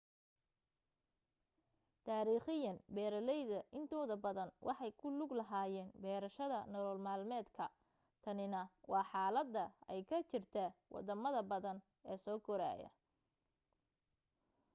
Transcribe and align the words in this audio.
taariikhiyan 2.07 2.77
beeraleyda 2.97 3.59
intooda 3.77 4.15
badan 4.25 4.49
waxay 4.67 4.91
ku 4.99 5.07
lug 5.19 5.31
lahaayeen 5.39 5.89
beerashada 6.03 6.59
nolol-maalmeedka 6.71 7.65
tanina 8.23 8.61
waa 8.91 9.09
xaalada 9.11 9.63
ay 9.91 10.01
ka 10.09 10.17
jirta 10.29 10.65
wadamada 10.93 11.41
badan 11.51 11.77
ee 12.11 12.17
soo 12.23 12.37
korayaa 12.47 12.93